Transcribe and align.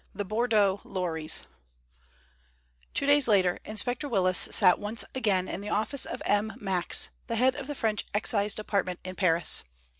THE 0.15 0.25
BORDEAUX 0.25 0.83
LORRIES 0.83 1.43
Two 2.95 3.05
days 3.05 3.27
later 3.27 3.59
Inspector 3.63 4.09
Willis 4.09 4.47
sat 4.49 4.79
once 4.79 5.05
again 5.13 5.47
in 5.47 5.61
the 5.61 5.69
office 5.69 6.07
of 6.07 6.23
M. 6.25 6.53
Max, 6.57 7.09
the 7.27 7.35
head 7.35 7.53
of 7.55 7.67
the 7.67 7.75
French 7.75 8.03
Excise 8.11 8.55
Department 8.55 8.99
in 9.03 9.13
Paris. 9.13 9.61